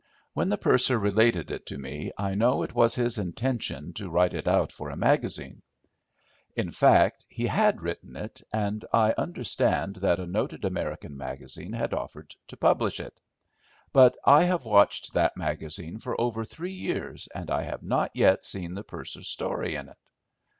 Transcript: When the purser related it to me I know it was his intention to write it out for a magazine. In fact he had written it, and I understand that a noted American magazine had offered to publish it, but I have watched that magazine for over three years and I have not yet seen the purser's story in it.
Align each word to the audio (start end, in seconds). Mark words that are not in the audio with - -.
When 0.33 0.49
the 0.49 0.57
purser 0.57 0.97
related 0.97 1.51
it 1.51 1.67
to 1.67 1.77
me 1.77 2.11
I 2.17 2.33
know 2.33 2.63
it 2.63 2.73
was 2.73 2.95
his 2.95 3.19
intention 3.19 3.93
to 3.93 4.09
write 4.09 4.33
it 4.33 4.47
out 4.47 4.71
for 4.71 4.89
a 4.89 4.95
magazine. 4.97 5.61
In 6.55 6.71
fact 6.71 7.23
he 7.29 7.45
had 7.45 7.83
written 7.83 8.15
it, 8.15 8.41
and 8.51 8.83
I 8.91 9.13
understand 9.15 9.97
that 9.97 10.19
a 10.19 10.25
noted 10.25 10.65
American 10.65 11.15
magazine 11.17 11.73
had 11.73 11.93
offered 11.93 12.33
to 12.47 12.57
publish 12.57 12.99
it, 12.99 13.21
but 13.93 14.17
I 14.25 14.45
have 14.45 14.65
watched 14.65 15.13
that 15.13 15.37
magazine 15.37 15.99
for 15.99 16.19
over 16.19 16.43
three 16.45 16.73
years 16.73 17.29
and 17.35 17.51
I 17.51 17.61
have 17.61 17.83
not 17.83 18.09
yet 18.15 18.43
seen 18.43 18.73
the 18.73 18.83
purser's 18.83 19.27
story 19.27 19.75
in 19.75 19.87
it. 19.89 19.97